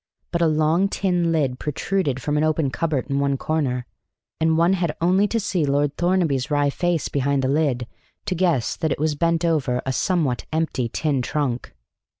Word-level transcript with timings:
But 0.31 0.41
a 0.41 0.47
long 0.47 0.87
tin 0.89 1.31
lid 1.31 1.59
protruded 1.59 2.19
from 2.19 2.35
an 2.35 2.43
open 2.43 2.71
cupboard 2.71 3.05
in 3.07 3.19
one 3.19 3.37
corner. 3.37 3.85
And 4.39 4.57
one 4.57 4.73
had 4.73 4.95
only 4.99 5.27
to 5.27 5.39
see 5.39 5.63
Lord 5.63 5.95
Thornaby's 5.95 6.49
wry 6.49 6.71
face 6.71 7.07
behind 7.07 7.43
the 7.43 7.47
lid 7.47 7.85
to 8.25 8.33
guess 8.33 8.75
that 8.77 8.91
it 8.91 8.97
was 8.99 9.13
bent 9.13 9.45
over 9.45 9.79
a 9.85 9.93
somewhat 9.93 10.45
empty 10.51 10.89
tin 10.89 11.21
trunk. 11.21 11.75